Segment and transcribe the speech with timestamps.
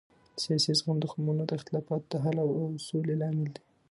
[0.41, 2.51] سیاسي زغم د قومونو د اختلافاتو د حل او
[2.87, 3.61] سولې لامل دی